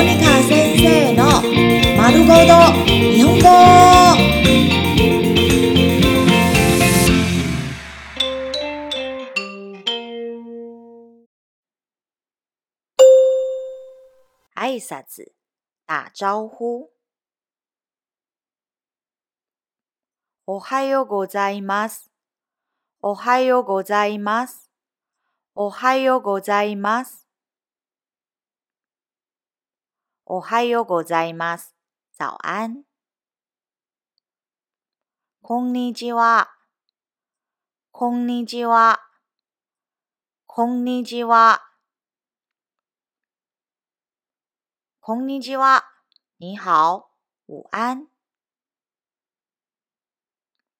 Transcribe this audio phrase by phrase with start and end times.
[0.00, 1.24] モニカ先生の
[1.98, 2.38] 丸ごと
[2.88, 3.48] 日本語
[14.56, 15.32] 挨拶
[15.86, 16.88] 打招呼
[20.46, 22.10] おはようございます。
[23.02, 24.70] おはようございます。
[25.54, 27.29] おはようございます。
[30.32, 31.74] おはようございます。
[32.16, 32.84] 早安。
[35.42, 36.52] こんにちは。
[37.90, 39.00] こんにちは。
[40.46, 41.60] こんにちは。
[45.00, 45.82] こんにちは。
[46.38, 47.08] 你好。
[47.48, 48.06] 午安。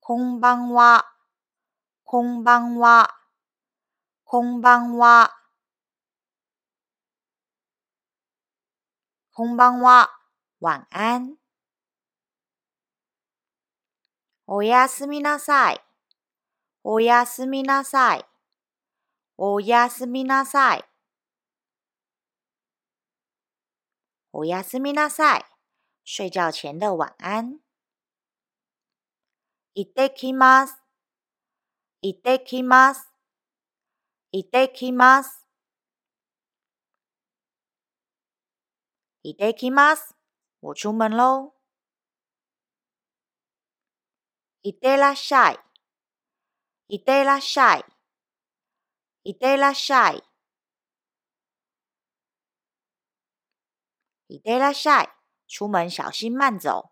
[0.00, 1.06] こんばんは。
[2.02, 3.14] こんばんは。
[4.24, 5.30] こんばんは。
[9.35, 10.11] こんばんは。
[10.59, 11.35] 晚安。
[14.45, 15.81] おやすみなさい。
[16.83, 18.25] おやすみなさい。
[19.37, 20.83] おやすみなさい。
[24.33, 25.45] おやすみなさい。
[26.05, 27.57] 睡觉前的晚安。
[29.73, 30.75] いってきます。
[32.01, 33.09] いってきます。
[34.33, 35.44] いってきます。
[39.25, 40.15] いってきます。
[40.61, 41.53] 我出门喽。
[44.63, 45.59] いってらっしゃい。
[46.89, 47.85] いってらっしゃい。
[49.23, 50.23] いってらっしゃい。
[54.29, 55.09] いってらっしゃい。
[55.47, 56.89] 出门小心慢走。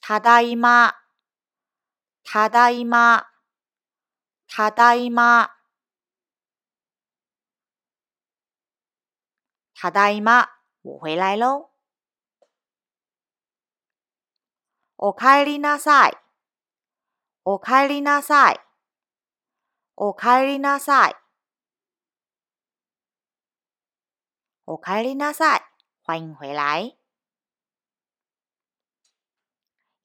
[0.00, 0.94] ただいま。
[2.24, 3.26] ただいま。
[4.48, 5.50] ただいま。
[9.83, 10.49] ただいま。
[10.85, 11.67] 我回来喽。
[14.97, 16.13] おかえりなさい。
[17.43, 18.59] おかえりなさい。
[19.97, 21.15] おかえりなさい。
[24.65, 25.61] おかえりなさい。
[26.05, 26.97] 欢迎回来。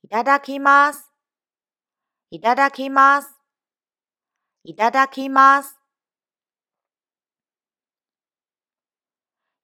[0.02, 1.12] いただきます。
[2.32, 3.28] いただきます。
[4.64, 5.77] いただきます。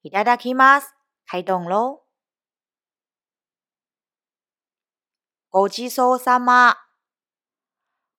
[0.04, 0.94] いただきます。
[1.26, 2.02] 開動喽。
[5.50, 6.76] ごちそうさま。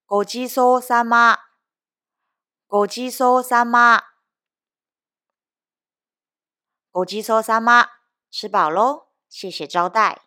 [0.06, 1.38] ごちそうさま。
[2.68, 4.04] ごちそうさま。
[6.92, 7.88] ごちそうさま。
[8.30, 10.25] 吃饱喽，谢谢招待。